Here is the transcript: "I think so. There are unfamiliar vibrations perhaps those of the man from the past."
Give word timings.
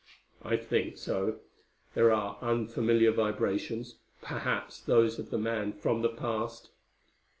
"I 0.41 0.57
think 0.57 0.97
so. 0.97 1.35
There 1.93 2.11
are 2.11 2.39
unfamiliar 2.41 3.11
vibrations 3.11 3.99
perhaps 4.19 4.79
those 4.81 5.19
of 5.19 5.29
the 5.29 5.37
man 5.37 5.73
from 5.73 6.01
the 6.01 6.09
past." 6.09 6.71